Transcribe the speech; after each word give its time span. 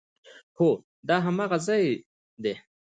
هو، 0.57 0.69
دا 1.07 1.15
هماغه 1.25 1.57
ځای 1.67 1.83
ده 2.43 2.53